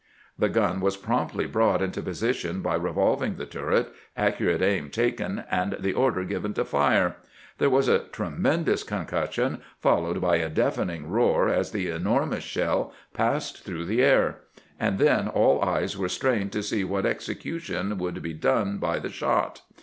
The 0.35 0.49
gun 0.49 0.79
was 0.81 0.97
promptly 0.97 1.45
brought 1.45 1.79
into 1.79 2.01
position 2.01 2.63
by 2.63 2.73
revolving 2.73 3.35
the 3.35 3.45
turret, 3.45 3.93
accurate 4.17 4.63
aim 4.63 4.89
taken, 4.89 5.43
and 5.51 5.75
the 5.79 5.93
order 5.93 6.23
given 6.23 6.55
to 6.55 6.65
fire. 6.65 7.17
There 7.59 7.69
was 7.69 7.87
a 7.87 8.05
tremendous 8.05 8.81
concussion, 8.81 9.61
followed 9.77 10.19
by 10.19 10.37
a 10.37 10.49
deafening 10.49 11.07
roar 11.07 11.49
as 11.49 11.69
the 11.69 11.85
enor 11.89 12.27
mous 12.27 12.41
shell 12.41 12.93
passed 13.13 13.63
through 13.63 13.85
the 13.85 14.01
air; 14.01 14.39
and 14.79 14.97
then 14.97 15.27
all 15.27 15.61
eyes 15.63 15.95
were 15.95 16.09
strained 16.09 16.51
to 16.53 16.63
see 16.63 16.83
what 16.83 17.05
execution 17.05 17.99
would 17.99 18.23
be 18.23 18.33
done 18.33 18.79
by 18.79 18.97
the 18.97 19.09
shot. 19.11 19.61